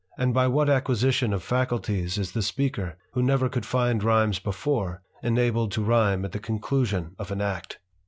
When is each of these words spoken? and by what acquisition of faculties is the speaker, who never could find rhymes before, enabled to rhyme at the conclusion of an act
and 0.17 0.33
by 0.33 0.47
what 0.47 0.67
acquisition 0.67 1.31
of 1.31 1.43
faculties 1.43 2.17
is 2.17 2.31
the 2.31 2.41
speaker, 2.41 2.97
who 3.13 3.21
never 3.21 3.47
could 3.47 3.67
find 3.67 4.03
rhymes 4.03 4.39
before, 4.39 5.03
enabled 5.21 5.71
to 5.71 5.83
rhyme 5.83 6.25
at 6.25 6.31
the 6.31 6.39
conclusion 6.39 7.15
of 7.19 7.29
an 7.29 7.39
act 7.39 7.77